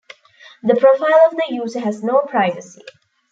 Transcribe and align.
The 0.63 0.75
profile 0.75 1.21
of 1.27 1.35
the 1.37 1.43
user 1.51 1.79
has 1.79 2.01
no 2.01 2.21
privacy. 2.21 2.81